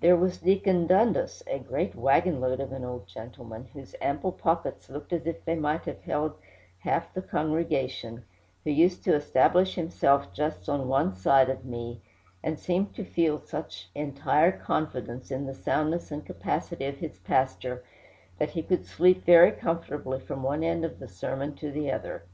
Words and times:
There 0.00 0.16
was 0.16 0.36
Deacon 0.36 0.86
Dundas, 0.86 1.42
a 1.46 1.58
great 1.58 1.94
wagon 1.94 2.42
load 2.42 2.60
of 2.60 2.72
an 2.72 2.84
old 2.84 3.06
gentleman, 3.06 3.68
whose 3.72 3.94
ample 4.02 4.30
pockets 4.30 4.90
looked 4.90 5.14
as 5.14 5.26
if 5.26 5.46
they 5.46 5.54
might 5.54 5.86
have 5.86 6.02
held 6.02 6.34
half 6.80 7.14
the 7.14 7.22
congregation, 7.22 8.22
who 8.64 8.70
used 8.70 9.02
to 9.04 9.14
establish 9.14 9.74
himself 9.76 10.30
just 10.34 10.68
on 10.68 10.88
one 10.88 11.14
side 11.14 11.48
of 11.48 11.64
me, 11.64 12.02
and 12.44 12.58
seemed 12.58 12.94
to 12.96 13.02
feel 13.06 13.38
such 13.38 13.88
entire 13.94 14.52
confidence 14.52 15.30
in 15.30 15.46
the 15.46 15.54
soundness 15.54 16.10
and 16.12 16.26
capacity 16.26 16.84
of 16.84 16.98
his 16.98 17.18
pastor 17.20 17.82
that 18.38 18.50
he 18.50 18.62
could 18.62 18.84
sleep 18.84 19.24
very 19.24 19.52
comfortably 19.52 20.20
from 20.20 20.42
one 20.42 20.62
end 20.62 20.84
of 20.84 20.98
the 20.98 21.08
sermon 21.08 21.54
to 21.54 21.72
the 21.72 21.90
other. 21.90 22.24